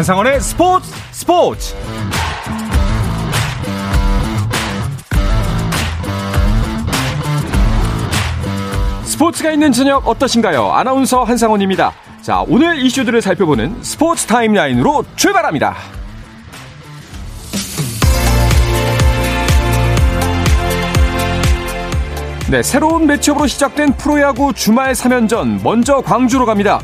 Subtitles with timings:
[0.00, 1.76] 한상원의 스포츠 스포츠
[9.04, 10.72] 스포츠가 있는 저녁 어떠신가요?
[10.72, 11.92] 아나운서 한상원입니다.
[12.22, 15.76] 자, 오늘 이슈들을 살펴보는 스포츠 타임라인으로 출발합니다.
[22.50, 26.80] 네, 새로운 매치업으로 시작된 프로야구 주말 3연전 먼저 광주로 갑니다.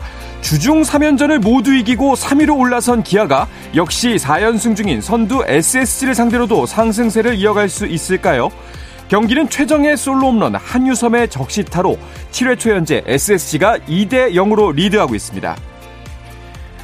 [0.46, 7.68] 주중 3연전을 모두 이기고 3위로 올라선 기아가 역시 4연승 중인 선두 SSG를 상대로도 상승세를 이어갈
[7.68, 8.50] 수 있을까요?
[9.08, 11.98] 경기는 최정의 솔로 홈런 한유섬의 적시타로
[12.30, 15.56] 7회 초 현재 SSG가 2대 0으로 리드하고 있습니다.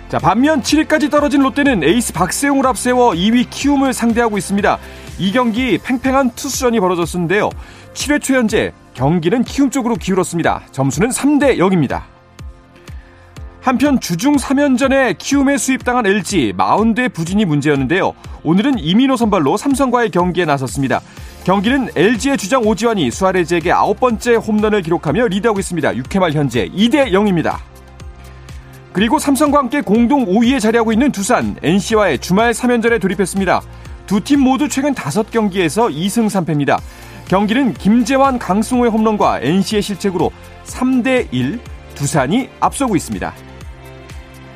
[0.08, 4.78] 자, 반면 7위까지 떨어진 롯데는 에이스 박세용을 앞세워 2위 키움을 상대하고 있습니다.
[5.20, 7.48] 이 경기 팽팽한 투수전이 벌어졌는데요.
[7.94, 10.62] 7회 초 현재 경기는 키움 쪽으로 기울었습니다.
[10.72, 12.11] 점수는 3대 0입니다.
[13.62, 18.12] 한편 주중 3연전에 키움에 수입당한 LG 마운드의 부진이 문제였는데요.
[18.42, 21.00] 오늘은 이민호 선발로 삼성과의 경기에 나섰습니다.
[21.44, 25.92] 경기는 LG의 주장 오지환이 수아레즈에게 아홉 번째 홈런을 기록하며 리드하고 있습니다.
[25.92, 27.58] 6회 말 현재 2대 0입니다.
[28.92, 33.62] 그리고 삼성과 함께 공동 5위에 자리하고 있는 두산, NC와의 주말 3연전에 돌입했습니다.
[34.06, 36.80] 두 팀 모두 최근 5경기에서 2승 3패입니다.
[37.28, 40.32] 경기는 김재환, 강승호의 홈런과 NC의 실책으로
[40.64, 41.60] 3대 1
[41.94, 43.32] 두산이 앞서고 있습니다.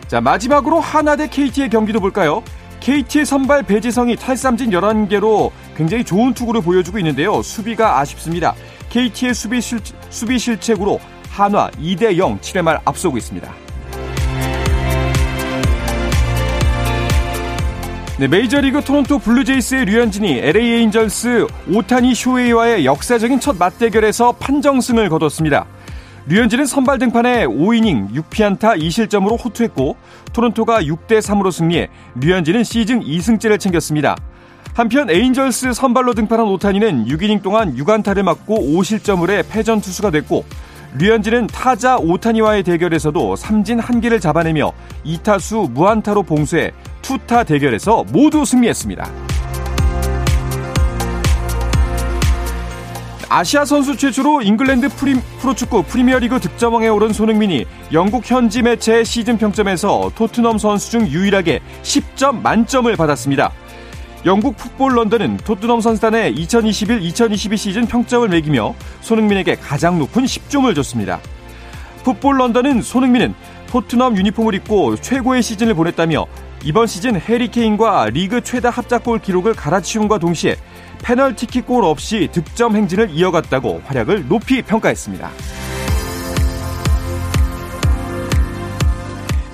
[0.08, 2.42] 자, 마지막으로 한화 대 KT의 경기도 볼까요?
[2.78, 7.42] KT의 선발 배제성이 탈삼진 11개로 굉장히 좋은 투구를 보여주고 있는데요.
[7.42, 8.54] 수비가 아쉽습니다.
[8.90, 13.52] KT의 수비, 실, 수비 실책으로 한화 2대 0 7회 말 앞서고 있습니다.
[18.18, 25.66] 네, 메이저리그 토론토 블루제이스의 류현진이 LA 에인절스 오타니 쇼헤이와의 역사적인 첫 맞대결에서 판정승을 거뒀습니다.
[26.28, 29.96] 류현진은 선발 등판에 5이닝 6피안타 2실점으로 호투했고
[30.32, 34.16] 토론토가 6대 3으로 승리해 류현진은 시즌 2승째를 챙겼습니다.
[34.74, 40.44] 한편 에인절스 선발로 등판한 오타니는 6이닝 동안 6안타를 맞고 5실점을 해 패전 투수가 됐고
[40.98, 44.72] 류현진은 타자 오타니와의 대결에서도 삼진 한개를 잡아내며
[45.04, 46.72] 2타수 무안타로 봉쇄해
[47.02, 49.08] 투타 대결에서 모두 승리했습니다.
[53.28, 60.12] 아시아 선수 최초로 잉글랜드 프리, 프로축구 프리미어리그 득점왕에 오른 손흥민이 영국 현지 매체의 시즌 평점에서
[60.14, 63.52] 토트넘 선수 중 유일하게 10점 만점을 받았습니다.
[64.24, 71.20] 영국 풋볼 런던은 토트넘 선수단의 2021-2022 시즌 평점을 매기며 손흥민에게 가장 높은 10점을 줬습니다.
[72.04, 73.34] 풋볼 런던은 손흥민은
[73.66, 76.26] 토트넘 유니폼을 입고 최고의 시즌을 보냈다며
[76.64, 80.56] 이번 시즌 해리 케인과 리그 최다 합작골 기록을 갈아치움과 동시에
[81.02, 85.30] 페널티킥골 없이 득점 행진을 이어갔다고 활약을 높이 평가했습니다.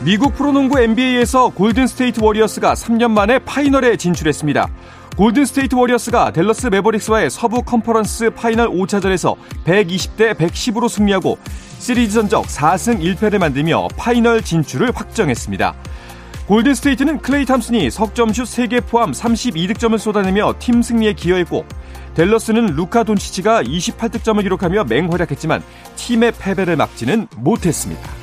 [0.05, 4.69] 미국 프로농구 NBA에서 골든스테이트 워리어스가 3년 만에 파이널에 진출했습니다.
[5.17, 11.39] 골든스테이트 워리어스가 델러스 메버릭스와의 서부 컨퍼런스 파이널 5차전에서 120대 110으로 승리하고
[11.79, 15.75] 시리즈 전적 4승 1패를 만들며 파이널 진출을 확정했습니다.
[16.47, 21.65] 골든스테이트는 클레이 탐슨이 석점슛 3개 포함 32득점을 쏟아내며 팀 승리에 기여했고
[22.15, 25.63] 델러스는 루카 돈치치가 28득점을 기록하며 맹활약했지만
[25.97, 28.22] 팀의 패배를 막지는 못했습니다.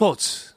[0.00, 0.50] 스포츠 스포츠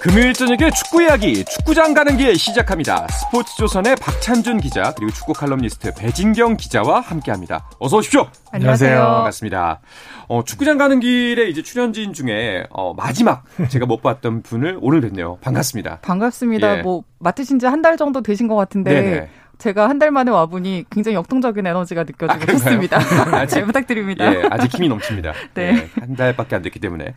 [0.00, 3.06] 금요일 저녁에 축구 이야기 축구장 가는 길 시작합니다.
[3.08, 7.68] 스포츠 조선의 박찬준 기자 그리고 축구 칼럼니스트 배진경 기자와 함께합니다.
[7.78, 8.26] 어서 오십시오.
[8.50, 8.98] 안녕하세요.
[8.98, 9.80] 반갑습니다.
[10.28, 15.36] 어, 축구장 가는 길에 이제 출연진 중에 어, 마지막 제가 못 봤던 분을 오늘 뵙네요.
[15.42, 15.98] 반갑습니다.
[16.00, 16.78] 반갑습니다.
[16.78, 16.82] 예.
[16.82, 19.28] 뭐 맡으신 지 한 달 정도 되신 것 같은데 네네.
[19.60, 22.98] 제가 한 달 만에 와보니 굉장히 역동적인 에너지가 느껴지고 아, 좋습니다.
[23.46, 24.34] 잘 부탁드립니다.
[24.34, 25.32] 예, 아직 힘이 넘칩니다.
[25.54, 25.72] 네.
[25.72, 25.88] 네.
[26.00, 27.14] 한 달밖에 안 됐기 때문에.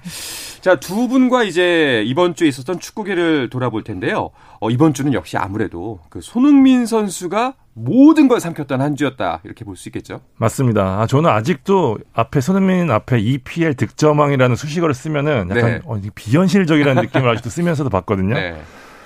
[0.59, 4.31] 자, 두 분과 이제 이번 주에 있었던 축구계를 돌아볼 텐데요.
[4.59, 9.39] 어, 이번 주는 역시 아무래도 그 손흥민 선수가 모든 걸 삼켰던 한 주였다.
[9.45, 10.19] 이렇게 볼 수 있겠죠.
[10.37, 10.99] 맞습니다.
[11.01, 15.81] 아, 저는 아직도 앞에 손흥민 앞에 EPL 득점왕이라는 수식어를 쓰면은 약간 네.
[15.85, 18.35] 어, 비현실적이라는 느낌을 아직도 쓰면서도 봤거든요.
[18.35, 18.61] 네.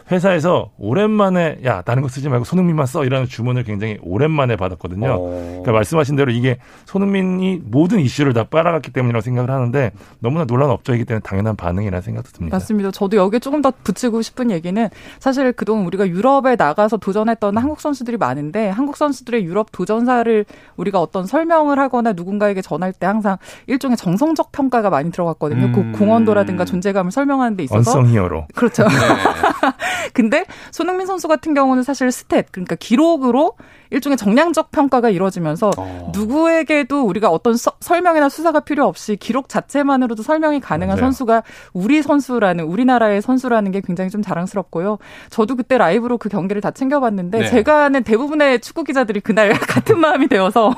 [0.10, 5.12] 회사에서 오랜만에 야 다른 거 쓰지 말고 손흥민만 써 이라는 주문을 굉장히 오랜만에 받았거든요.
[5.12, 5.30] 어.
[5.30, 11.06] 그러니까 말씀하신 대로 이게 손흥민이 모든 이슈를 다 빨아갔기 때문이라고 생각을 하는데 너무나 논란 업적이기
[11.06, 12.56] 때문에 당연한 반응이라는 생각도 듭니다.
[12.56, 12.92] 맞습니다.
[12.92, 14.90] 저도 여기에 조금 더 붙이고 싶은 얘기는
[15.20, 20.46] 사실 그동안 우리가 유럽에 나가서 도전했던 한국 선수들이 많은데 한국 선수들의 유럽 도전사를
[20.78, 23.38] 우리가 어떤 설명을 하거나 누군가에게 전할 때 항상
[23.68, 25.72] 일종의 정성적 평가가 많이 들어갔거든요.
[25.74, 25.92] 그 음.
[25.92, 28.48] 그 공헌도라든가 존재감을 설명하는 데 있어서 언성 히어로.
[28.56, 28.84] 그렇죠.
[28.84, 28.96] 네.
[30.14, 33.54] 근데 손흥민 선수 같은 경우는 사실 스탯 그러니까 기록으로
[33.90, 36.12] 일종의 정량적 평가가 이루어지면서 어.
[36.14, 41.06] 누구에게도 우리가 어떤 서, 설명이나 수사가 필요 없이 기록 자체만으로도 설명이 가능한 맞아요.
[41.06, 44.98] 선수가 우리 선수라는 우리나라의 선수라는 게 굉장히 좀 자랑스럽고요.
[45.30, 47.50] 저도 그때 라이브로 그 경기를 다 챙겨봤는데 네.
[47.50, 50.74] 제가 아는 대부분의 축구 기자들이 그날 같은 마음이 되어서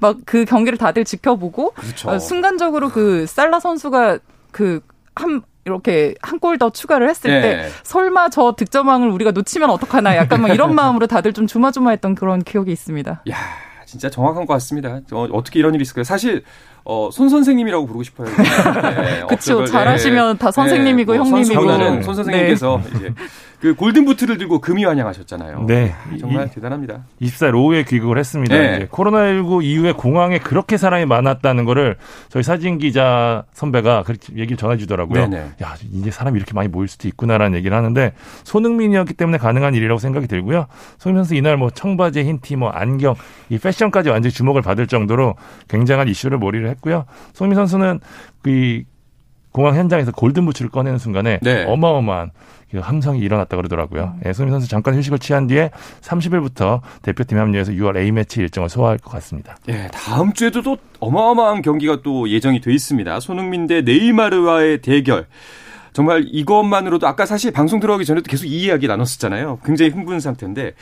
[0.00, 2.18] 막 그 경기를 다들 지켜보고 그렇죠.
[2.18, 4.18] 순간적으로 그 살라 선수가
[4.52, 4.80] 그
[5.14, 7.40] 한 이렇게 한 골 더 추가를 했을 네.
[7.42, 12.42] 때 설마 저 득점왕을 우리가 놓치면 어떡하나 약간 막 이런 마음으로 다들 좀 조마조마했던 그런
[12.42, 13.22] 기억이 있습니다.
[13.30, 13.36] 야,
[13.86, 15.00] 진짜 정확한 것 같습니다.
[15.12, 16.04] 어, 어떻게 이런 일이 있을까요?
[16.04, 16.42] 사실
[16.84, 18.28] 어, 손 선생님이라고 부르고 싶어요.
[18.34, 19.64] 네, 그렇죠.
[19.66, 21.62] 잘하시면 다 선생님이고 네, 뭐 형님이고.
[21.62, 22.96] 손, 손 선생님께서 네.
[22.96, 23.14] 이제
[23.60, 25.64] 그 골든 부트를 들고 금이 환영하셨잖아요.
[25.66, 25.92] 네.
[26.18, 27.04] 정말 이, 대단합니다.
[27.20, 28.56] 24일 오후에 귀국을 했습니다.
[28.56, 28.86] 네.
[28.86, 31.96] 코로나19 이후에 공항에 그렇게 사람이 많았다는 거를
[32.30, 35.28] 저희 사진 기자 선배가 그렇게 얘기를 전해 주더라고요.
[35.28, 35.50] 네네.
[35.62, 38.12] 야, 이제 사람이 이렇게 많이 모일 수도 있구나라는 얘기를 하는데
[38.44, 40.66] 손흥민이었기 때문에 가능한 일이라고 생각이 들고요.
[40.96, 43.14] 손흥민 선수 이날 뭐 청바지, 흰 티, 뭐 안경,
[43.50, 45.34] 이 패션까지 완전히 주목을 받을 정도로
[45.68, 47.04] 굉장한 이슈를 몰이를 했고요.
[47.34, 48.00] 손흥민 선수는
[48.40, 48.84] 그
[49.52, 51.64] 공항 현장에서 골든 부츠를 꺼내는 순간에 네.
[51.64, 54.14] 어마어마한 그 함성이 일어났다 그러더라고요.
[54.16, 54.20] 음.
[54.26, 55.70] 예, 손흥민 선수 잠깐 휴식을 취한 뒤에
[56.02, 59.56] 30일부터 대표팀 합류해서 6월 A매치 일정을 소화할 것 같습니다.
[59.68, 63.20] 예, 다음 주에도 또 어마어마한 경기가 또 예정이 돼 있습니다.
[63.20, 65.26] 손흥민 대 네이마르와의 대결.
[65.92, 69.58] 정말 이것만으로도 아까 사실 방송 들어가기 전에도 계속 이 이야기 나눴었잖아요.
[69.64, 70.74] 굉장히 흥분 상태인데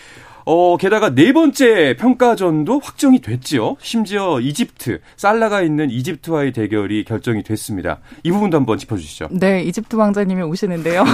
[0.51, 3.77] 어, 게다가 네 번째 평가전도 확정이 됐지요.
[3.83, 7.99] 심지어 이집트, 살라가 있는 이집트와의 대결이 결정이 됐습니다.
[8.23, 9.29] 이 부분도 한번 짚어주시죠.
[9.33, 11.05] 네, 이집트 왕자님이 오시는데요.
[11.05, 11.13] 네.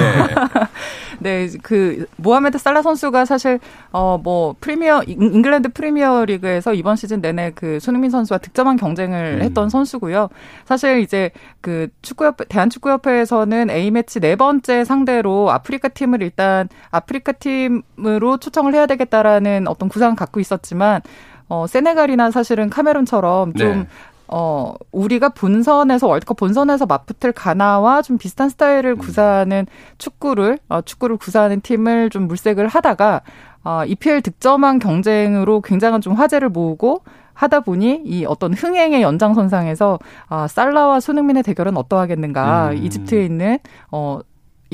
[1.18, 3.58] 네, 그 모하메드 살라 선수가 사실
[3.90, 9.42] 어 뭐 프리미어 잉글랜드 프리미어 리그에서 이번 시즌 내내 그 손흥민 선수와 득점왕 경쟁을 음.
[9.42, 10.28] 했던 선수고요.
[10.64, 11.30] 사실 이제
[11.60, 18.86] 그 축구협 대한축구협회에서는 A 매치 네 번째 상대로 아프리카 팀을 일단 아프리카 팀으로 초청을 해야
[18.86, 19.23] 되겠다.
[19.24, 21.00] 있다라는 어떤 구상을 갖고 있었지만
[21.48, 23.86] 어 세네갈이나 사실은 카메룬처럼 좀 네.
[24.28, 28.98] 어, 우리가 본선에서 월드컵 본선에서 맞붙을 가나와 좀 비슷한 스타일을 음.
[28.98, 29.66] 구사하는
[29.98, 33.22] 축구를 어, 축구를 구사하는 팀을 좀 물색을 하다가
[33.64, 37.02] 어, EPL 득점왕 경쟁으로 굉장한 좀 화제를 모으고
[37.34, 39.98] 하다 보니 이 어떤 흥행의 연장선상에서
[40.28, 42.84] 아, 살라와 손흥민의 대결은 어떠하겠는가 음.
[42.84, 43.58] 이집트에 있는
[43.90, 44.20] 어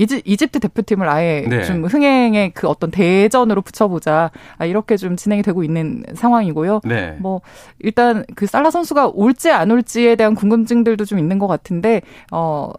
[0.00, 1.62] 이지, 이집트 대표팀을 아예 네.
[1.64, 6.80] 좀 흥행의 그 어떤 대전으로 붙여보자 아, 이렇게 좀 진행이 되고 있는 상황이고요.
[6.84, 7.16] 네.
[7.20, 7.42] 뭐
[7.80, 12.00] 일단 그 살라 선수가 올지 안 올지에 대한 궁금증들도 좀 있는 것 같은데
[12.32, 12.72] 어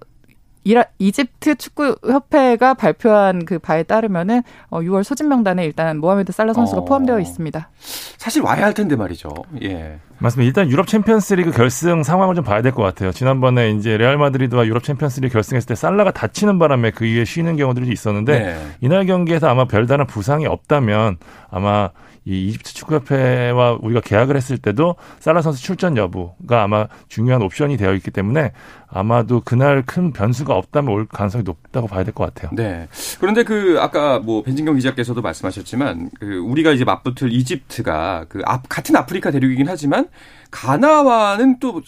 [0.63, 6.53] 이라, 이집트 축구 협회가 발표한 그 바에 따르면은 어 6월 소집 명단에 일단 모하메드 살라
[6.53, 6.85] 선수가 어.
[6.85, 7.69] 포함되어 있습니다.
[8.17, 9.29] 사실 와야 할 텐데 말이죠.
[9.63, 9.99] 예.
[10.19, 10.47] 맞습니다.
[10.47, 13.11] 일단 유럽 챔피언스리그 결승 상황을 좀 봐야 될 것 같아요.
[13.11, 17.89] 지난번에 이제 레알 마드리드와 유럽 챔피언스리그 결승했을 때 살라가 다치는 바람에 그 이후에 쉬는 경우들이
[17.91, 18.67] 있었는데 네.
[18.81, 21.17] 이날 경기에서 아마 별다른 부상이 없다면
[21.49, 21.89] 아마
[22.25, 27.93] 이 이집트 축구협회와 우리가 계약을 했을 때도 살라 선수 출전 여부가 아마 중요한 옵션이 되어
[27.95, 28.51] 있기 때문에
[28.87, 32.51] 아마도 그날 큰 변수가 없다면 올 가능성이 높다고 봐야 될 것 같아요.
[32.53, 32.87] 네.
[33.19, 38.95] 그런데 그 아까 뭐 배진경 기자께서도 말씀하셨지만 그 우리가 이제 맞붙을 이집트가 그 앞, 같은
[38.95, 40.07] 아프리카 대륙이긴 하지만
[40.51, 41.81] 가나와는 또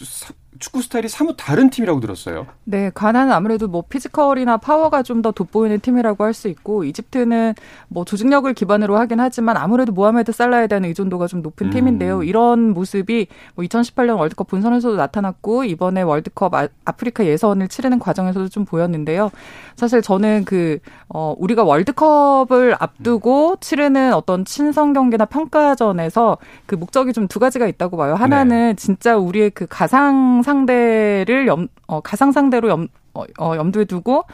[0.64, 2.46] 축구 스타일이 사뭇 다른 팀이라고 들었어요.
[2.64, 7.54] 네, 가나는 아무래도 뭐 피지컬이나 파워가 좀 더 돋보이는 팀이라고 할 수 있고 이집트는
[7.88, 11.70] 뭐 조직력을 기반으로 하긴 하지만 아무래도 모하메드 살라에 대한 의존도가 좀 높은 음.
[11.70, 12.22] 팀인데요.
[12.24, 18.64] 이런 모습이 뭐 2018년 월드컵 본선에서도 나타났고 이번에 월드컵 아, 프리카 예선을 치르는 과정에서도 좀
[18.64, 19.30] 보였는데요.
[19.76, 20.78] 사실 저는 그
[21.08, 27.96] 어, 우리가 월드컵을 앞두고 치르는 어떤 친선 경기나 평가전에서 그 목적이 좀 두 가지가 있다고
[27.96, 28.14] 봐요.
[28.14, 28.74] 하나는 네.
[28.74, 34.24] 진짜 우리의 그 가상 상대를 염, 어, 가상 상대로 염, 어, 어, 염두에 두고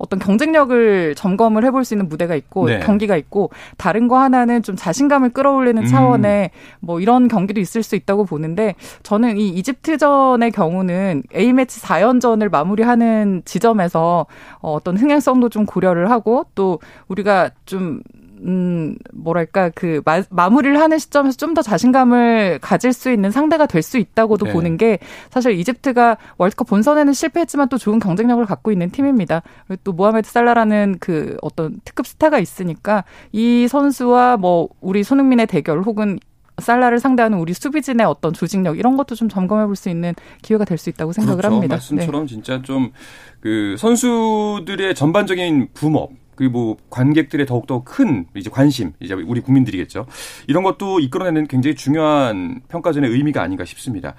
[0.00, 2.80] 어떤 경쟁력을 점검을 해볼 수 있는 무대가 있고 네.
[2.80, 5.86] 경기가 있고 다른 거 하나는 좀 자신감을 끌어올리는 음.
[5.86, 6.76] 차원의 음.
[6.80, 13.42] 뭐 이런 경기도 있을 수 있다고 보는데 저는 이 이집트전의 경우는 A 매치 4연전을 마무리하는
[13.44, 14.26] 지점에서
[14.60, 18.00] 어, 어떤 흥행성도 좀 고려를 하고 또 우리가 좀
[18.46, 23.82] 음, 뭐랄까, 그, 마, 마무리를 하는 시점에서 좀 더 자신감을 가질 수 있는 상대가 될
[23.82, 24.52] 수 있다고도 네.
[24.52, 24.98] 보는 게
[25.30, 29.42] 사실 이집트가 월드컵 본선에는 실패했지만 또 좋은 경쟁력을 갖고 있는 팀입니다.
[29.66, 35.82] 그리고 또 모하메드 살라라는 그 어떤 특급 스타가 있으니까 이 선수와 뭐 우리 손흥민의 대결
[35.82, 36.18] 혹은
[36.58, 40.76] 살라를 상대하는 우리 수비진의 어떤 조직력 이런 것도 좀 점검해 볼 수 있는 기회가 될
[40.78, 41.54] 수 있다고 생각을 그렇죠.
[41.56, 41.74] 합니다.
[41.76, 42.34] 말씀처럼 네.
[42.34, 42.92] 진짜 좀
[43.40, 50.06] 그 선수들의 전반적인 붐업 그리고 뭐 관객들의 더욱더 큰 이제 관심, 이제 우리 국민들이겠죠.
[50.46, 54.14] 이런 것도 이끌어내는 굉장히 중요한 평가전의 의미가 아닌가 싶습니다.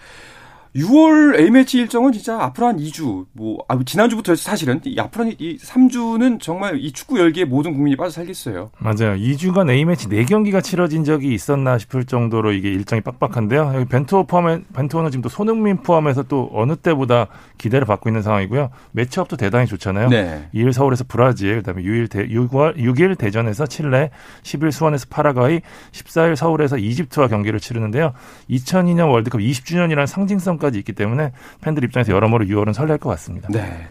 [0.76, 5.58] 6월 A매치 일정은 진짜 앞으로 한 2주, 뭐, 아, 지난주부터 사실은, 이 앞으로 한 이
[5.58, 8.72] 3주는 정말 이 축구 열기에 모든 국민이 빠져 살겠어요.
[8.80, 9.16] 맞아요.
[9.18, 13.72] 2주간 A매치 4경기가 치러진 적이 있었나 싶을 정도로 이게 일정이 빡빡한데요.
[13.76, 18.70] 여기 벤투호 포함해, 벤투호는 지금 또 손흥민 포함해서 또 어느 때보다 기대를 받고 있는 상황이고요.
[18.92, 20.10] 매치업도 대단히 좋잖아요.
[20.10, 20.50] 네.
[20.54, 24.12] 2일 서울에서 브라질, 그 다음에 6일, 대, 6월, 6일 대전에서 칠레,
[24.44, 25.62] 10일 수원에서 파라과이,
[25.92, 28.14] 14일 서울에서 이집트와 경기를 치르는데요.
[28.50, 33.50] 2002년 월드컵 20주년이라는 상징성 까지 있기 때문에 팬들 입장에서 여러모로 6월은 설렐 것 같습니다.
[33.52, 33.88] 네.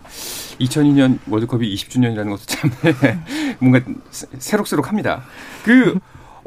[0.60, 2.70] 2002년 월드컵이 20주년이라는 것도 참
[3.60, 3.80] 뭔가
[4.38, 5.22] 새록새록합니다.
[5.64, 5.98] 그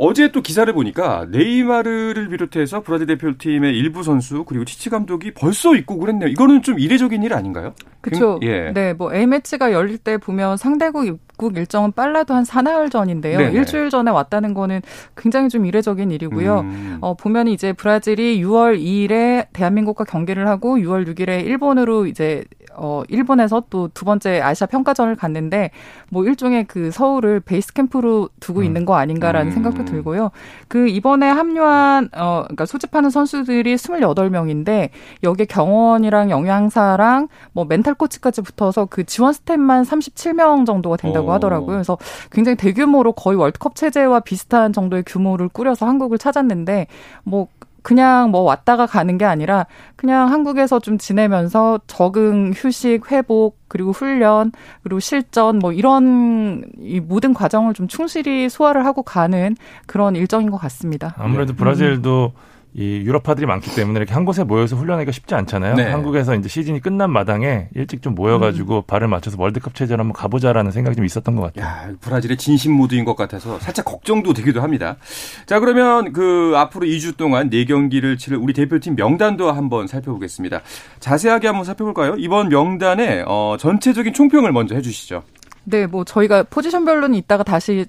[0.06, 6.10] 어제 또 기사를 보니까 네이마르를 비롯해서 브라질 대표팀의 일부 선수 그리고 치치 감독이 벌써 입국을
[6.10, 6.28] 했네요.
[6.28, 7.74] 이거는 좀 이례적인 일 아닌가요?
[8.02, 8.38] 그렇죠.
[8.42, 8.74] 예.
[8.74, 13.38] 네, 뭐 A 매치가 열릴 때 보면 상대국 입국 일정은 빨라도 한 사나흘 전인데요.
[13.38, 13.54] 네네.
[13.54, 14.82] 일주일 전에 왔다는 거는
[15.16, 16.60] 굉장히 좀 이례적인 일이고요.
[16.60, 16.98] 음.
[17.00, 22.44] 어, 보면 이제 브라질이 6월 2일에 대한민국과 경기를 하고 6월 6일에 일본으로 이제
[22.75, 25.72] 어, 일본에서 또 두 번째 아시아 평가전을 갔는데
[26.10, 28.65] 뭐 일종의 그 서울을 베이스 캠프로 두고 음.
[28.65, 29.53] 있는 거 아닌가라는 음.
[29.53, 30.32] 생각도 들고요.
[30.68, 34.89] 그 이번에 합류한 어 그러니까 소집하는 선수들이 28명인데
[35.24, 41.32] 여기에 경원이랑 영양사랑 뭐 멘탈 코치까지 붙어서 그 지원 스텝만 37명 정도가 된다고 오.
[41.34, 41.75] 하더라고요.
[41.75, 41.98] 그래서
[42.32, 46.88] 굉장히 대규모로 거의 월드컵 체제와 비슷한 정도의 규모를 꾸려서 한국을 찾았는데
[47.24, 47.48] 뭐
[47.84, 54.52] 그냥 뭐 왔다가 가는 게 아니라 그냥 한국에서 좀 지내면서 적응, 휴식, 회복, 그리고 훈련,
[54.82, 60.58] 그리고 실전 뭐 이런 이 모든 과정을 좀 충실히 소화를 하고 가는 그런 일정인 것
[60.58, 61.13] 같습니다.
[61.18, 62.53] 아무래도 브라질도 음.
[62.75, 65.75] 이 유럽파들이 많기 때문에 이렇게 한 곳에 모여서 훈련하기가 쉽지 않잖아요.
[65.75, 65.92] 네.
[65.92, 68.82] 한국에서 이제 시즌이 끝난 마당에 일찍 좀 모여가지고 음.
[68.88, 71.65] 발을 맞춰서 월드컵 체제를 한번 가보자라는 생각이 좀 있었던 것 같아요.
[71.65, 74.98] 야, 브라질의 진심 모드인 것 같아서 살짝 걱정도 되기도 합니다.
[75.46, 80.62] 자, 그러면 그 앞으로 2주 동안 4경기를 치를 우리 대표팀 명단도 한번 살펴보겠습니다.
[81.00, 82.15] 자세하게 한번 살펴볼까요?
[82.18, 85.22] 이번 명단의 어, 전체적인 총평을 먼저 해주시죠.
[85.65, 87.86] 네, 뭐 저희가 포지션별로는 이따가 다시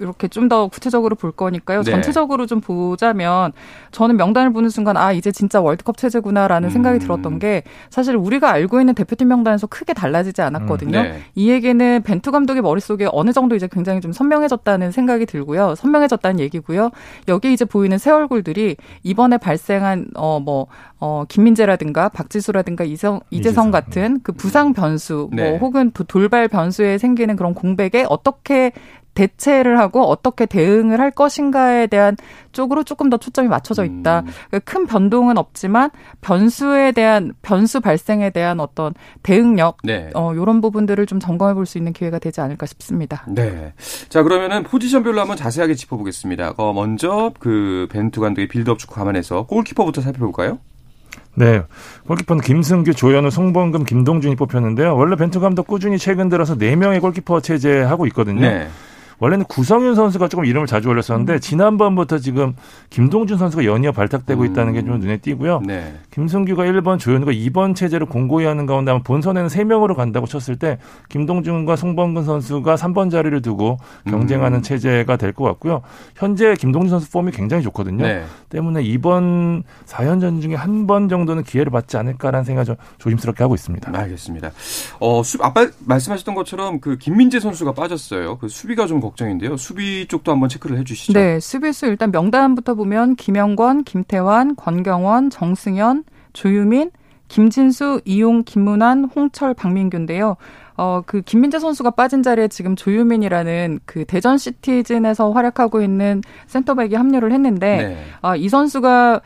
[0.00, 1.82] 이렇게 좀 더 구체적으로 볼 거니까요.
[1.82, 1.90] 네.
[1.92, 3.52] 전체적으로 좀 보자면
[3.92, 6.72] 저는 명단을 보는 순간 아 이제 진짜 월드컵 체제구나라는 음.
[6.72, 10.98] 생각이 들었던 게 사실 우리가 알고 있는 대표팀 명단에서 크게 달라지지 않았거든요.
[10.98, 11.02] 음.
[11.04, 11.20] 네.
[11.36, 15.76] 이 얘기는 벤투 감독의 머릿속에 어느 정도 이제 굉장히 좀 선명해졌다는 생각이 들고요.
[15.76, 16.90] 선명해졌다는 얘기고요.
[17.28, 20.66] 여기 이제 보이는 새 얼굴들이 이번에 발생한 어뭐
[21.00, 23.70] 어, 김민재라든가 박지수라든가 이성, 이재성, 이재성.
[23.70, 25.50] 같은 그 부상 변수, 뭐 네.
[25.50, 28.72] 뭐 혹은 돌발 변수에 생기는 그런 공백에 어떻게
[29.20, 32.16] 대체를 하고 어떻게 대응을 할 것인가에 대한
[32.52, 34.20] 쪽으로 조금 더 초점이 맞춰져 있다.
[34.20, 34.26] 음.
[34.48, 40.10] 그러니까 큰 변동은 없지만 변수에 대한 변수 발생에 대한 어떤 대응력 네.
[40.14, 43.24] 어 요런 부분들을 좀 점검해 볼 수 있는 기회가 되지 않을까 싶습니다.
[43.28, 43.72] 네.
[44.08, 46.54] 자, 그러면은 포지션별로 한번 자세하게 짚어 보겠습니다.
[46.56, 50.58] 어 먼저 그 벤투 감독의 빌드업 축구 감안해서 골키퍼부터 살펴볼까요?
[51.36, 51.62] 네.
[52.08, 54.96] 골키퍼는 김승규, 조현우, 송범금, 김동준이 뽑혔는데요.
[54.96, 58.40] 원래 벤투 감독 꾸준히 최근 들어서 4명의 골키퍼 체제하고 있거든요.
[58.40, 58.68] 네.
[59.20, 61.40] 원래는 구성윤 선수가 조금 이름을 자주 올렸었는데 음.
[61.40, 62.54] 지난번부터 지금
[62.88, 65.60] 김동준 선수가 연이어 발탁되고 있다는 게 좀 눈에 띄고요.
[65.66, 65.94] 네.
[66.10, 70.78] 김승규가 1번, 조현우가 2번 체제를 공고히 하는 가운데 본선에는 3명으로 간다고 쳤을 때
[71.10, 74.62] 김동준과 송범근 선수가 3번 자리를 두고 경쟁하는 음.
[74.62, 75.82] 체제가 될 것 같고요.
[76.16, 78.02] 현재 김동준 선수 폼이 굉장히 좋거든요.
[78.04, 78.24] 네.
[78.48, 83.92] 때문에 이번 4연전 중에 한 번 정도는 기회를 받지 않을까라는 생각을 좀 조심스럽게 하고 있습니다.
[83.94, 84.50] 알겠습니다.
[84.98, 88.38] 어, 수, 아까 말씀하셨던 것처럼 그 김민재 선수가 빠졌어요.
[88.38, 89.56] 그 수비가 좀 걱정인데요.
[89.56, 91.12] 수비 쪽도 한번 체크를 해 주시죠.
[91.12, 96.90] 네, 수비수 일단 명단부터 보면 김영권, 김태환, 권경원, 정승현, 조유민,
[97.28, 100.36] 김진수, 이용, 김문환, 홍철, 박민규인데요.
[100.76, 107.32] 어, 그 김민재 선수가 빠진 자리에 지금 조유민이라는 그 대전 시티즌에서 활약하고 있는 센터백이 합류를
[107.32, 108.04] 했는데 네.
[108.22, 109.20] 아, 이 선수가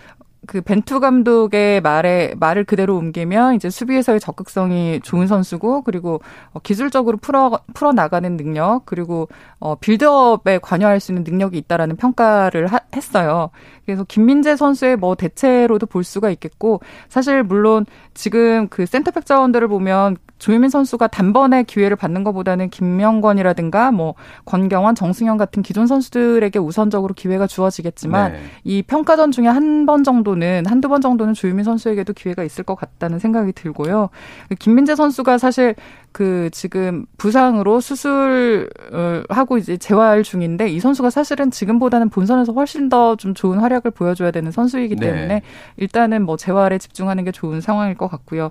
[0.46, 6.20] 그 벤투 감독의 말에 말을 그대로 옮기면 이제 수비에서의 적극성이 좋은 선수고 그리고
[6.52, 12.66] 어, 기술적으로 풀어 풀어 나가는 능력 그리고 어 빌드업에 관여할 수 있는 능력이 있다라는 평가를
[12.66, 13.50] 하, 했어요.
[13.84, 20.16] 그래서 김민재 선수의 뭐 대체로도 볼 수가 있겠고 사실 물론 지금 그 센터백 자원들을 보면
[20.38, 27.46] 조유민 선수가 단번에 기회를 받는 것보다는 김명권이라든가 뭐 권경원, 정승현 같은 기존 선수들에게 우선적으로 기회가
[27.46, 28.38] 주어지겠지만 네.
[28.64, 32.74] 이 평가전 중에 한 번 정도 는 한두 번 정도는 조유민 선수에게도 기회가 있을 것
[32.74, 34.10] 같다는 생각이 들고요.
[34.58, 35.74] 김민재 선수가 사실
[36.12, 38.68] 그 지금 부상으로 수술을
[39.28, 44.30] 하고 이제 재활 중인데 이 선수가 사실은 지금보다는 본선에서 훨씬 더 좀 좋은 활약을 보여줘야
[44.30, 45.06] 되는 선수이기 네.
[45.06, 45.42] 때문에 네.
[45.76, 48.50] 일단은 뭐 재활에 집중하는 게 좋은 상황일 것 같고요.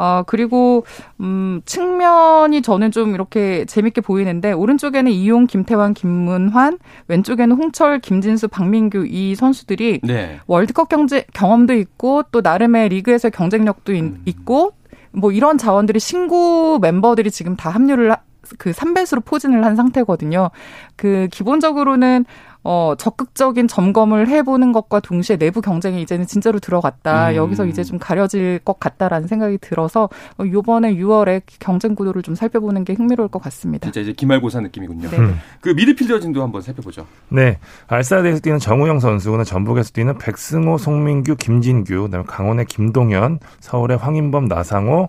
[0.00, 0.84] 아, 그리고,
[1.20, 6.78] 음, 측면이 저는 좀 이렇게 재밌게 보이는데, 오른쪽에는 이용, 김태환, 김문환,
[7.08, 10.38] 왼쪽에는 홍철, 김진수, 박민규 이 선수들이 네.
[10.46, 14.22] 월드컵 경제, 경험도 있고, 또 나름의 리그에서 경쟁력도 음.
[14.24, 14.72] 있고,
[15.10, 18.14] 뭐 이런 자원들이 신구 멤버들이 지금 다 합류를
[18.56, 20.50] 그 3배수로 포진을 한 상태거든요.
[20.96, 22.24] 그 기본적으로는
[22.64, 27.30] 어, 적극적인 점검을 해보는 것과 동시에 내부 경쟁이 이제는 진짜로 들어갔다.
[27.30, 27.36] 음.
[27.36, 32.84] 여기서 이제 좀 가려질 것 같다라는 생각이 들어서 어, 요번에 6월에 경쟁 구도를 좀 살펴보는
[32.84, 33.86] 게 흥미로울 것 같습니다.
[33.86, 35.08] 진짜 이제 기말고사 느낌이군요.
[35.08, 35.16] 네.
[35.16, 35.38] 음.
[35.60, 37.06] 그 미드필더진도 한번 살펴보죠.
[37.28, 37.58] 네.
[37.86, 44.46] 알사드에서 뛰는 정우영 선수, 는 전북에서 뛰는 백승호, 송민규, 김진규, 그다음에 강원의 김동현, 서울의 황인범,
[44.46, 45.08] 나상호,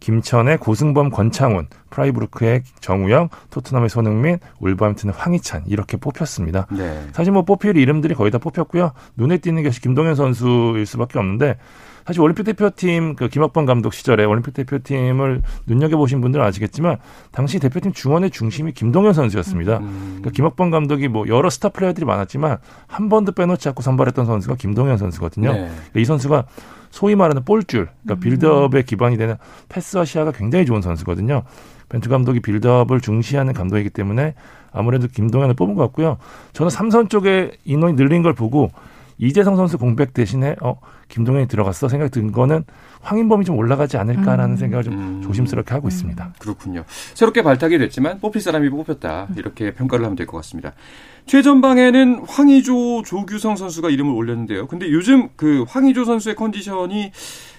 [0.00, 6.66] 김천의 고승범, 권창훈, 프라이부르크의 정우영, 토트넘의 손흥민, 울버햄튼의 황희찬 이렇게 뽑혔습니다.
[6.70, 7.02] 네.
[7.12, 8.92] 사실 뭐 뽑힐 이름들이 거의 다 뽑혔고요.
[9.16, 11.56] 눈에 띄는 것이 김동현 선수일 수밖에 없는데
[12.06, 16.98] 사실 올림픽 대표팀 그 김학범 감독 시절에 올림픽 대표팀을 눈여겨 보신 분들은 아시겠지만
[17.32, 19.78] 당시 대표팀 중원의 중심이 김동현 선수였습니다.
[19.78, 20.18] 음.
[20.20, 24.98] 그러니까 김학범 감독이 뭐 여러 스타 플레이어들이 많았지만 한 번도 빼놓지 않고 선발했던 선수가 김동현
[24.98, 25.52] 선수거든요.
[25.52, 25.58] 네.
[25.58, 26.44] 그러니까 이 선수가
[26.90, 28.20] 소위 말하는 볼줄, 그러니까 음.
[28.20, 29.34] 빌드업에 기반이 되는
[29.68, 31.42] 패스와 시야가 굉장히 좋은 선수거든요.
[31.88, 34.34] 벤투 감독이 빌드업을 중시하는 감독이기 때문에
[34.72, 36.18] 아무래도 김동현을 뽑은 것 같고요.
[36.52, 38.70] 저는 삼선 쪽에 인원이 늘린 걸 보고
[39.18, 42.64] 이재성 선수 공백 대신에 어 김동현이 들어갔어 생각이 든 거는
[43.00, 44.56] 황인범이 좀 올라가지 않을까라는 음.
[44.56, 45.22] 생각을 좀 음.
[45.22, 46.24] 조심스럽게 하고 있습니다.
[46.24, 46.32] 음.
[46.38, 46.84] 그렇군요.
[47.14, 50.72] 새롭게 발탁이 됐지만 뽑힐 사람이 뽑혔다 이렇게 평가를 하면 될 것 같습니다.
[51.26, 54.66] 최전방에는 황의조, 조규성 선수가 이름을 올렸는데요.
[54.68, 57.10] 근데 요즘 그 황의조 선수의 컨디션이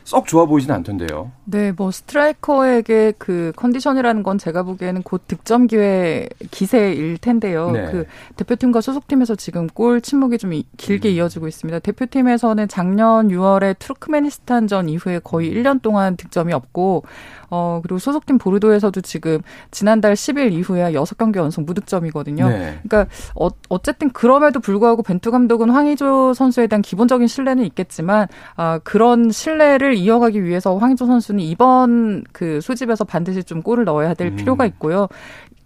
[0.07, 1.33] 썩 좋아 보이진 않던데요.
[1.43, 7.71] 네, 뭐 스트라이커에게 그 컨디션이라는 건 제가 보기에는 곧 득점 기회 기세일 텐데요.
[7.71, 7.91] 네.
[7.91, 8.05] 그
[8.37, 11.13] 대표팀과 소속팀에서 지금 골 침묵이 좀 길게 음.
[11.13, 11.79] 이어지고 있습니다.
[11.79, 17.03] 대표팀에서는 작년 6월에 투르크메니스탄전 이후에 거의 1년 동안 득점이 없고
[17.49, 19.39] 어, 그리고 소속팀 보르도에서도 지금
[19.71, 22.47] 지난달 10일 이후에 6경기 연속 무득점이거든요.
[22.47, 22.79] 네.
[22.87, 29.31] 그러니까 어, 어쨌든 그럼에도 불구하고 벤투 감독은 황의조 선수에 대한 기본적인 신뢰는 있겠지만 아, 그런
[29.31, 34.35] 신뢰를 이어가기 위해서 황의조 선수는 이번 그 수집에서 반드시 좀 골을 넣어야 될 음.
[34.35, 35.07] 필요가 있고요.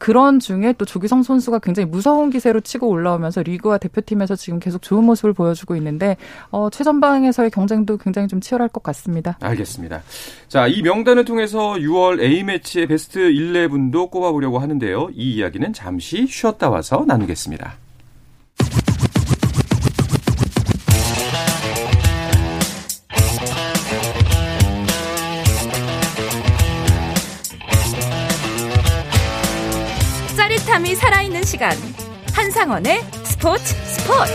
[0.02, 5.04] 그런 중에 또 조기성 선수가 굉장히 무서운 기세로 치고 올라오면서 리그와 대표팀에서 지금 계속 좋은
[5.04, 6.18] 모습을 보여주고 있는데
[6.50, 9.38] 어, 최전방에서의 경쟁도 굉장히 좀 치열할 것 같습니다.
[9.40, 10.02] 알겠습니다.
[10.48, 15.10] 자, 이 명단을 통해서 6월 A매치의 베스트 11도 꼽아보려고 하는데요.
[15.14, 17.81] 이 이야기는 잠시 쉬었다 와서 나누겠습니다.
[31.02, 31.72] 살아있는 시간
[32.32, 34.32] 한상원의 스포츠 스포츠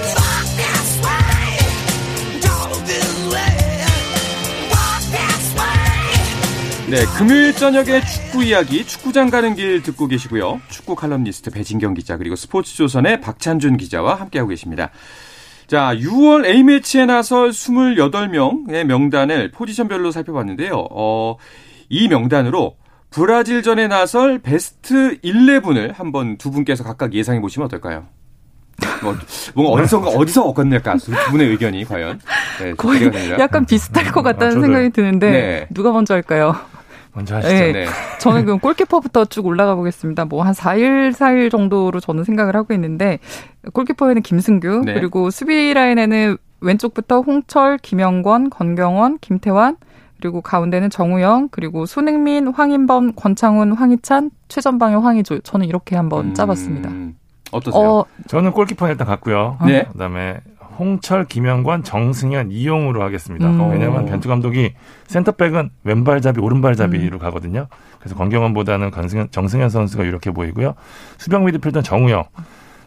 [6.90, 10.60] 네, 금요일 저녁에 축구 이야기 축구장 가는 길 듣고 계시고요.
[10.68, 14.90] 축구 칼럼니스트 배진경 기자 그리고 스포츠조선의 박찬준 기자와 함께하고 계십니다.
[15.68, 20.88] 자, 6월 A매치에 나설 28명의 명단을 포지션별로 살펴봤는데요.
[20.90, 21.36] 어,
[21.88, 22.76] 이 명단으로
[23.16, 28.04] 브라질전에 나설 베스트 11을 한번 두 분께서 각각 예상해 보시면 어떨까요?
[29.02, 29.16] 뭐,
[29.54, 32.20] 뭔가 어디서 어디서 얻었을까 두 분의 의견이 과연
[32.60, 35.66] 네, 거의 약간 비슷할 것 같다는 아, 생각이 드는데 네.
[35.70, 36.56] 누가 먼저 할까요?
[37.14, 37.54] 먼저 하시죠.
[37.54, 37.72] 네.
[37.72, 37.86] 네.
[38.20, 40.26] 저는 그럼 골키퍼부터 쭉 올라가 보겠습니다.
[40.26, 43.18] 뭐 한 4일, 4일 정도로 저는 생각을 하고 있는데
[43.72, 44.92] 골키퍼에는 김승규 네.
[44.92, 49.78] 그리고 수비 라인에는 왼쪽부터 홍철, 김영권, 권경원, 김태환
[50.20, 55.40] 그리고 가운데는 정우영, 그리고 손흥민, 황인범, 권창훈, 황희찬, 최전방의 황희조.
[55.40, 56.90] 저는 이렇게 한번 음, 짜봤습니다.
[57.52, 57.82] 어떠세요?
[57.82, 59.58] 어, 저는 골키퍼 일단 갔고요.
[59.66, 59.84] 네.
[59.92, 60.38] 그다음에
[60.78, 63.48] 홍철, 김영관, 정승현, 이용으로 하겠습니다.
[63.48, 63.70] 음.
[63.70, 64.74] 왜냐하면 변투 감독이
[65.06, 67.18] 센터백은 왼발잡이, 오른발잡이로 음.
[67.18, 67.66] 가거든요.
[67.98, 70.74] 그래서 권경원보다는 정승현, 정승현 선수가 이렇게 보이고요.
[71.18, 72.24] 수병 미드필더는 정우영.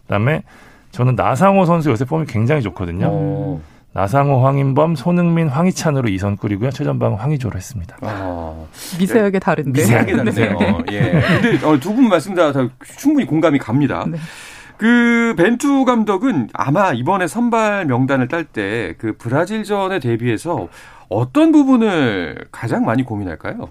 [0.03, 0.43] 그다음에
[0.91, 3.07] 저는 나상호 선수 요새 폼이 굉장히 좋거든요.
[3.07, 3.61] 오.
[3.93, 6.69] 나상호, 황인범, 손흥민, 황희찬으로 2선 꾸리고요.
[6.69, 7.97] 최전방 황희조로 했습니다.
[8.01, 8.65] 아,
[8.99, 9.71] 미세하게 다른데.
[9.81, 10.57] 미세하게 다르네요.
[10.57, 10.83] 네.
[10.91, 11.21] 예.
[11.41, 14.05] 근데 어, 두분 말씀 다, 다 충분히 공감이 갑니다.
[14.07, 14.17] 네.
[14.77, 20.69] 그 벤투 감독은 아마 이번에 선발 명단을 딸 때 그 브라질전에 대비해서
[21.09, 23.69] 어떤 부분을 가장 많이 고민할까요?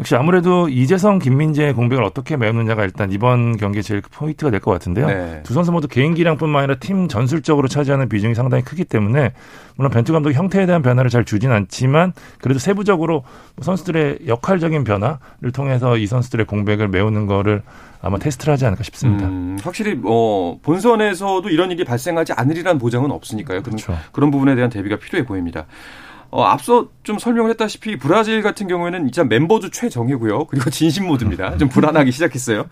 [0.00, 5.06] 역시 아무래도 이재성, 김민재의 공백을 어떻게 메우느냐가 일단 이번 경기에 제일 포인트가 될 것 같은데요.
[5.06, 5.40] 네.
[5.44, 9.34] 두 선수 모두 개인 기량뿐만 아니라 팀 전술적으로 차지하는 비중이 상당히 크기 때문에
[9.76, 13.22] 물론 벤투 감독이 형태에 대한 변화를 잘 주진 않지만 그래도 세부적으로
[13.60, 17.62] 선수들의 역할적인 변화를 통해서 이 선수들의 공백을 메우는 거를
[18.02, 19.26] 아마 테스트를 하지 않을까 싶습니다.
[19.28, 23.62] 음, 확실히 어, 본선에서도 이런 일이 발생하지 않으리란 보장은 없으니까요.
[23.62, 23.96] 그렇죠.
[24.12, 25.66] 그런 부분에 대한 대비가 필요해 보입니다.
[26.34, 30.46] 어, 앞서 좀 설명을 했다시피 브라질 같은 경우에는 진짜 멤버도 최정예고요.
[30.46, 31.56] 그리고 진심 모드입니다.
[31.58, 32.64] 좀 불안하기 시작했어요.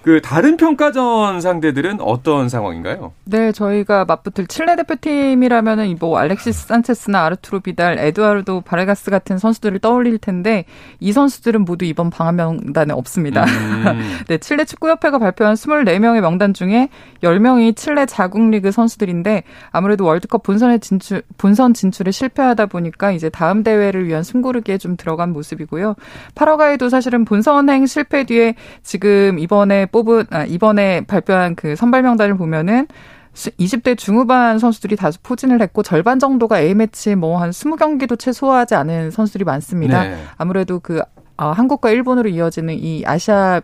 [0.00, 3.12] 그 다른 평가전 상대들은 어떤 상황인가요?
[3.24, 10.16] 네, 저희가 맞붙을 칠레 대표팀이라면은 뭐 알렉시스 산체스나 아르투로 비달, 에드와르도 바레가스 같은 선수들을 떠올릴
[10.16, 10.64] 텐데
[10.98, 13.44] 이 선수들은 모두 이번 방한 명단에 없습니다.
[13.44, 14.22] 음.
[14.28, 16.88] 네, 칠레 축구협회가 발표한 24명의 명단 중에
[17.22, 23.62] 10명이 칠레 자국 리그 선수들인데 아무래도 월드컵 본선에 진출 본선 진출에 실패하다 보니까 이제 다음
[23.62, 25.94] 대회를 위한 숨고르기에 좀 들어간 모습이고요.
[26.34, 32.86] 파라과이도 사실은 본선행 실패 뒤에 지금 이번에 뽑은 아, 이번에 발표한 그 선발 명단을 보면은
[33.34, 39.10] 20대 중후반 선수들이 다소 포진을 했고 절반 정도가 A매치 뭐 한 20경기도 채 소화하지 않은
[39.12, 40.02] 선수들이 많습니다.
[40.04, 40.16] 네.
[40.36, 41.00] 아무래도 그
[41.36, 43.62] 어, 한국과 일본으로 이어지는 이 아시아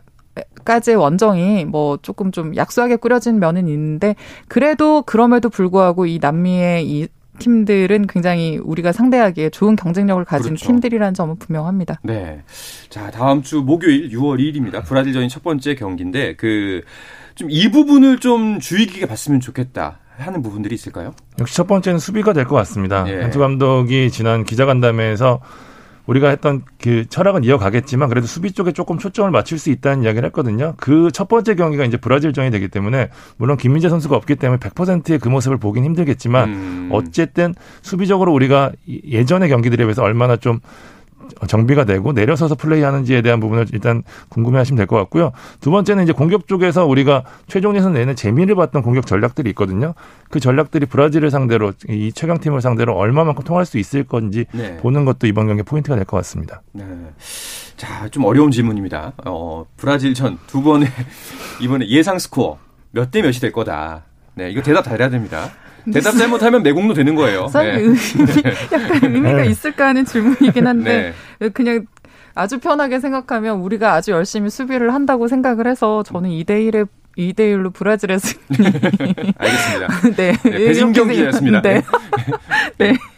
[0.65, 4.15] 까지의 원정이 뭐 조금 좀 약소하게 꾸려진 면은 있는데
[4.49, 10.67] 그래도 그럼에도 불구하고 이 남미의 이 팀들은 굉장히 우리가 상대하기에 좋은 경쟁력을 가진 그렇죠.
[10.67, 12.01] 팀들이라는 점은 분명합니다.
[12.03, 12.43] 네.
[12.89, 14.85] 자, 다음 주 목요일 6월 2일입니다.
[14.85, 16.83] 브라질전이 첫 번째 경기인데 그
[17.37, 19.99] 좀 이 부분을 좀 주의 깊게 봤으면 좋겠다.
[20.17, 21.13] 하는 부분들이 있을까요?
[21.39, 23.05] 역시 첫 번째는 수비가 될 것 같습니다.
[23.09, 23.19] 예.
[23.19, 25.41] 벤투 감독이 지난 기자간담회에서
[26.07, 30.75] 우리가 했던 그 철학은 이어가겠지만 그래도 수비 쪽에 조금 초점을 맞출 수 있다는 이야기를 했거든요.
[30.77, 35.31] 그 첫 번째 경기가 이제 브라질전이 되기 때문에 물론 김민재 선수가 없기 때문에 100%의 그
[35.31, 36.89] 모습을 보긴 힘들겠지만 음.
[36.93, 40.61] 어쨌든 수비적으로 우리가 예전의 경기들에 비해서 얼마나 좀
[41.47, 45.33] 정비가 되고 내려서서 플레이하는지에 대한 부분을 일단 궁금해하시면 될 것 같고요.
[45.61, 49.95] 두 번째는 이제 공격 쪽에서 우리가 최종 예선 내내 재미를 봤던 공격 전략들이 있거든요.
[50.31, 54.77] 그 전략들이 브라질을 상대로 이 최강 팀을 상대로 얼마만큼 통할 수 있을 건지 네.
[54.79, 56.63] 보는 것도 이번 경기 포인트가 될 것 같습니다.
[56.73, 56.85] 네.
[57.77, 59.13] 자, 좀 어려운 질문입니다.
[59.27, 60.89] 어, 브라질 전 두 번의
[61.61, 62.59] 이번에 예상 스코어
[62.93, 64.05] 몇 대 몇이 될 거다.
[64.35, 65.51] 네, 이거 대답 잘해야 됩니다.
[65.93, 67.49] 대답 잘못하면 내공로 되는 거예요.
[67.55, 67.81] 네.
[67.81, 67.97] 의미,
[68.73, 69.47] 약간 의미가 네.
[69.47, 71.49] 있을까 하는 질문이긴 한데 네.
[71.51, 71.87] 그냥
[72.35, 77.73] 아주 편하게 생각하면 우리가 아주 열심히 수비를 한다고 생각을 해서 저는 2대 1에 2대 1로
[77.73, 78.43] 브라질의 승리.
[79.39, 79.89] 알겠습니다.
[80.17, 80.33] 네.
[80.43, 81.63] 네 배진 경기였습니다.
[81.63, 81.83] 네.
[82.79, 82.95] 네.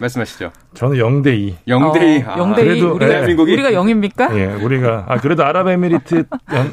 [0.00, 0.04] 네.
[0.04, 0.50] 말씀하시죠.
[0.74, 1.56] 저는 0대 2.
[1.68, 2.22] 0대 2.
[2.22, 2.64] 어, 아, 0대 2.
[2.64, 4.34] 그래도 우리가, 대한민국이 우리가 0입니까?
[4.36, 6.24] 예, 우리가 아 그래도 아랍에미리트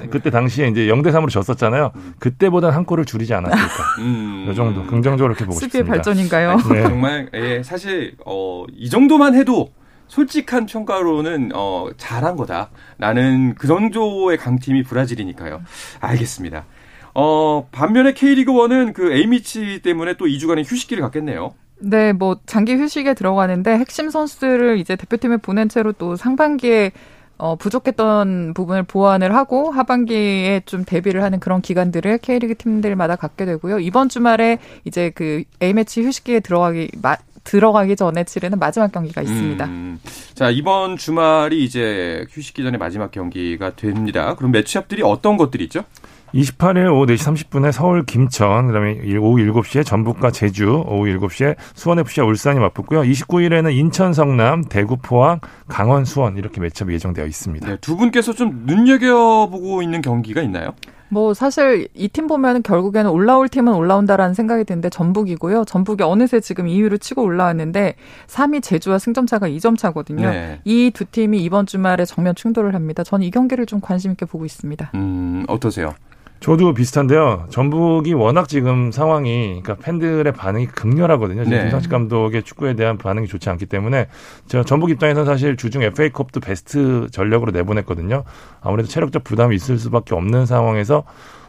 [0.10, 1.92] 그때 당시에 이제 0대 3으로 졌었잖아요.
[2.20, 3.84] 그때보단 한 골을 줄이지 않았을까.
[4.00, 4.48] 음.
[4.50, 5.92] 이 정도 긍정적으로 이렇게 보고 싶습니다.
[5.92, 6.58] 발전인가요?
[6.72, 6.84] 네.
[6.88, 9.70] 정말 예, 사실 어, 이 정도만 해도
[10.08, 12.70] 솔직한 평가로는 어, 잘한 거다.
[12.98, 15.62] 나는 그 정도의 강팀이 브라질이니까요.
[16.00, 16.66] 알겠습니다.
[17.14, 21.54] 어, 반면에 K리그 1은 그 A미치 때문에 또 2주간의 휴식기를 갖겠네요.
[21.80, 26.92] 네, 뭐 장기 휴식에 들어가는데 핵심 선수들을 이제 대표팀에 보낸 채로 또 상반기에
[27.38, 33.80] 어, 부족했던 부분을 보완을 하고 하반기에 좀 대비를 하는 그런 기간들을 K리그 팀들마다 갖게 되고요.
[33.80, 39.66] 이번 주말에 이제 그 A매치 휴식기에 들어가기 마, 들어가기 전에 치르는 마지막 경기가 있습니다.
[39.66, 40.00] 음,
[40.34, 44.36] 자, 이번 주말이 이제 휴식기 전에 마지막 경기가 됩니다.
[44.36, 45.86] 그럼 매치업들이 어떤 것들이 있죠?
[46.34, 52.28] 28일 오후 4시 30분에 서울 김천, 그다음에 오후 7시에 전북과 제주, 오후 7시에 수원 FC와
[52.28, 53.02] 울산이 맞붙고요.
[53.02, 57.68] 29일에는 인천 성남, 대구 포항, 강원 수원 이렇게 매첩이 예정되어 있습니다.
[57.68, 60.72] 네, 두 분께서 좀 눈여겨 보고 있는 경기가 있나요?
[61.10, 65.64] 뭐 사실 이 팀 보면 결국에는 올라올 팀은 올라온다라는 생각이 드는데 전북이고요.
[65.64, 67.96] 전북이 어느새 지금 2위로 치고 올라왔는데
[68.28, 70.30] 3위 제주와 승점차가 2점 차거든요.
[70.30, 70.60] 네.
[70.66, 73.06] 이두 팀이 이번 주말에 정면 충돌을 합니다.
[73.06, 74.92] 저는 이 경기를 좀 관심 있게 보고 있습니다.
[74.96, 75.94] 음, 어떠세요?
[76.40, 77.48] 저도 비슷한데요.
[77.50, 81.44] 전북이 워낙 지금 상황이 그러니까 팬들의 반응이 극렬하거든요.
[81.44, 81.64] 지금 네.
[81.64, 84.08] 김상식 감독의 축구에 대한 반응이 좋지 않기 때문에
[84.48, 88.24] 저 전북 입장에서는 사실 주중 FA컵도 베스트 전력으로 내보냈거든요.
[88.62, 91.04] 아무래도 체력적 부담이 있을 수밖에 없는 상황에서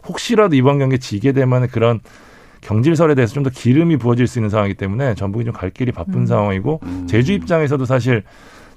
[0.07, 2.01] 혹시라도 이번 경기에 지게 되면 그런
[2.61, 6.23] 경질설에 대해서 좀 더 기름이 부어질 수 있는 상황이기 때문에 전북이 좀 갈 길이 바쁜
[6.23, 6.27] 음.
[6.27, 7.07] 상황이고 음.
[7.09, 8.25] 제주 입장에서도 사실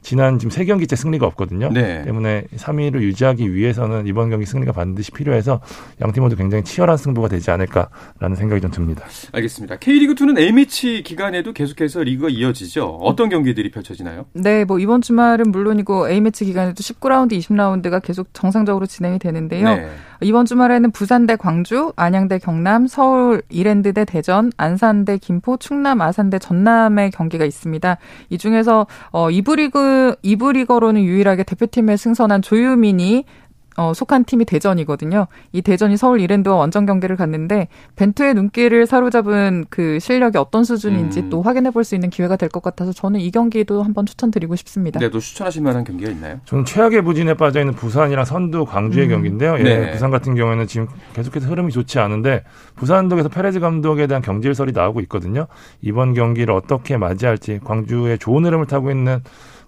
[0.02, 1.70] 지난 지금 세 경기째 승리가 없거든요.
[1.72, 2.04] 네.
[2.04, 5.62] 때문에 3위를 유지하기 위해서는 이번 경기 승리가 반드시 필요해서
[6.02, 9.06] 양팀 모두 굉장히 치열한 승부가 되지 않을까라는 생각이 좀 듭니다.
[9.32, 9.78] 알겠습니다.
[9.78, 12.86] K리그 2는 A매치 기간에도 계속해서 리그가 이어지죠.
[13.02, 14.26] 어떤 경기들이 펼쳐지나요?
[14.34, 19.76] 네, 뭐 이번 주말은 물론이고 A매치 기간에도 19라운드, 20라운드가 계속 정상적으로 진행이 되는데요.
[19.76, 19.90] 네.
[20.24, 25.58] 이번 주말에는 부산 대 광주, 안양 대 경남, 서울 이랜드 대 대전, 안산 대 김포,
[25.58, 27.98] 충남 아산 대 전남의 경기가 있습니다.
[28.30, 33.26] 이 중에서 어 2부 리그 2부 리거로는 유일하게 대표팀에 승선한 조유민이
[33.78, 35.28] 어, 속한 팀이 대전이거든요.
[35.54, 41.30] 이 대전이 서울 이랜드와 원정 경기를 갔는데 벤투의 눈길을 사로잡은 그 실력이 어떤 수준인지 음.
[41.30, 45.00] 또 확인해 볼 수 있는 기회가 될 것 같아서 저는 이 경기도 한번 추천드리고 싶습니다.
[45.00, 46.40] 네, 또 추천하실 만한 경기가 있나요?
[46.46, 49.12] 저는 최악의 부진에 빠져 있는 부산이랑 선두, 광주의 음.
[49.12, 49.56] 경기인데요.
[49.60, 49.92] 예, 네.
[49.92, 52.44] 부산 같은 경우에는 지금 계속해서 흐름이 좋지 않은데
[52.76, 55.48] 부산독에서 페레즈 감독에 대한 경질설이 나오고 있거든요.
[55.82, 59.22] 이번 경기를 어떻게 맞이할지 광주의 좋은 흐름을 타고 있는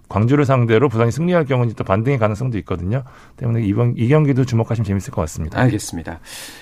[0.08, 3.02] 광주를 상대로 부산이 승리할 경우는 또 반등의 가능성도 있거든요.
[3.36, 5.58] 때문에 이번 이 경기도 주목하시면 재밌을 것 같습니다.
[5.60, 6.20] 알겠습니다.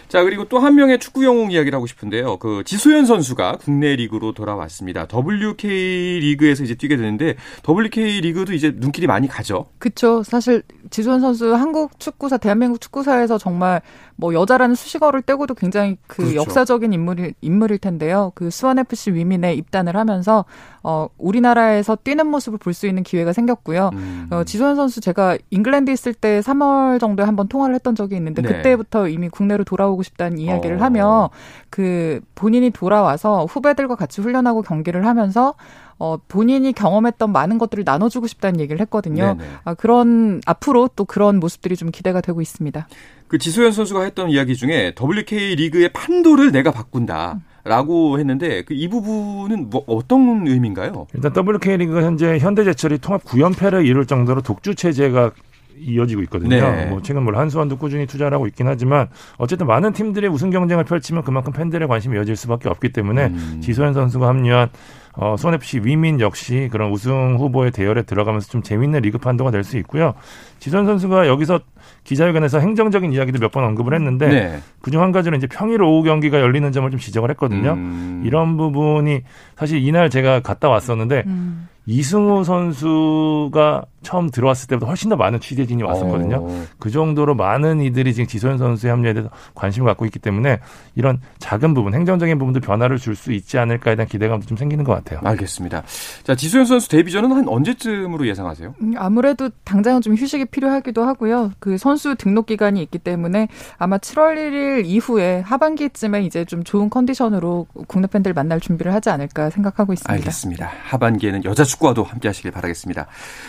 [0.09, 2.37] 자 그리고 또 한 명의 축구 영웅 이야기를 하고 싶은데요.
[2.37, 5.07] 그 지소연 선수가 국내 리그로 돌아왔습니다.
[5.13, 7.35] WK 리그에서 이제 뛰게 되는데
[7.69, 9.67] WK 리그도 이제 눈길이 많이 가죠.
[9.79, 10.23] 그렇죠.
[10.23, 13.81] 사실 지소연 선수 한국 축구사 대한민국 축구사에서 정말
[14.17, 16.37] 뭐 여자라는 수식어를 떼고도 굉장히 그 그렇죠.
[16.37, 18.31] 역사적인 인물일 인물일 텐데요.
[18.35, 20.45] 그 수원 FC 위민에 입단을 하면서
[20.85, 23.91] 어 우리나라에서 뛰는 모습을 볼 수 있는 기회가 생겼고요.
[23.93, 24.29] 음.
[24.31, 28.49] 어, 지소연 선수 제가 잉글랜드 있을 때 3월 정도에 한번 통화를 했던 적이 있는데 네.
[28.49, 30.85] 그때부터 이미 국내로 돌아오고 싶다는 이야기를 어.
[30.85, 31.31] 하며
[31.71, 35.55] 그 본인이 돌아와서 후배들과 같이 훈련하고 경기를 하면서
[35.99, 39.37] 어, 본인이 경험했던 많은 것들을 나눠주고 싶다는 얘기를 했거든요.
[39.65, 42.89] 아, 그런 앞으로 또 그런 모습들이 좀 기대가 되고 있습니다.
[43.29, 47.41] 그 지소연 선수가 했던 이야기 중에 WK 리그의 판도를 내가 바꾼다.
[47.65, 51.07] 라고 했는데 그 이 부분은 뭐 어떤 의미인가요?
[51.15, 55.31] 일단 WK 리그가 현재 현대제철이 통합 9연패를 이룰 정도로 독주 체제가
[55.79, 56.51] 이어지고 있거든요.
[56.51, 56.87] 네.
[56.87, 61.23] 뭐 최근 물 한수원도 꾸준히 투자를 하고 있긴 하지만 어쨌든 많은 팀들의 우승 경쟁을 펼치면
[61.23, 63.61] 그만큼 팬들의 관심이 이어질 수밖에 없기 때문에 음.
[63.63, 64.69] 지소연 선수가 합류한
[65.15, 69.63] 어, 수원 FC 위민 역시 그런 우승 후보의 대열에 들어가면서 좀 재밌는 리그 판도가 될
[69.65, 70.15] 수 있고요.
[70.63, 71.59] 지선 선수가 여기서
[72.05, 74.59] 기자회견에서 행정적인 이야기도 몇 번 언급을 했는데 네.
[74.81, 77.73] 그중 한 가지는 이제 평일 오후 경기가 열리는 점을 좀 지적을 했거든요.
[77.73, 78.23] 음.
[78.25, 79.23] 이런 부분이
[79.57, 81.69] 사실 이날 제가 갔다 왔었는데 음.
[81.85, 86.37] 이승우 선수가 처음 들어왔을 때보다 훨씬 더 많은 취재진이 왔었거든요.
[86.37, 86.47] 오.
[86.49, 86.65] 어.
[86.79, 90.61] 그 정도로 많은 이들이 지금 지소연 선수의 합류에 대해서 관심을 갖고 있기 때문에
[90.95, 94.93] 이런 작은 부분, 행정적인 부분도 변화를 줄 수 있지 않을까에 대한 기대감도 좀 생기는 것
[94.95, 95.21] 같아요.
[95.25, 95.83] 알겠습니다.
[96.25, 98.75] 자, 지소연 선수 데뷔전은 한 언제쯤으로 예상하세요?
[98.81, 101.51] 음, 아무래도 당장은 좀 휴식이 필요하기도 하고요.
[101.59, 107.67] 그 선수 등록 기간이 있기 때문에 아마 7월 1일 이후에 하반기쯤에 이제 좀 좋은 컨디션으로
[107.89, 110.13] 국내 팬들 만날 준비를 하지 않을까 생각하고 있습니다.
[110.13, 110.71] 알겠습니다.
[110.85, 113.07] 하반기에는 여자 축구와도 함께 하시길 바라겠습니다.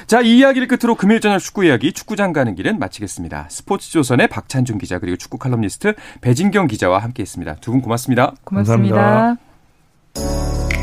[0.07, 3.47] 자, 이 이야기를 끝으로 금요일 저녁 축구 이야기 축구장 가는 길은 마치겠습니다.
[3.49, 7.55] 스포츠조선의 박찬준 기자 그리고 축구 칼럼니스트 배진경 기자와 함께했습니다.
[7.55, 8.33] 두 분 고맙습니다.
[8.43, 9.35] 고맙습니다.
[10.13, 10.82] 감사합니다.